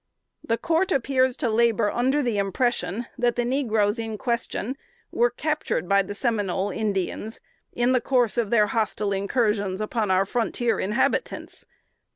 [0.43, 4.75] "The court appears to labor under the impression, that the negroes in question
[5.11, 7.39] were captured by the Seminole Indians,
[7.73, 11.67] in the course of their hostile incursions upon our frontier inhabitants.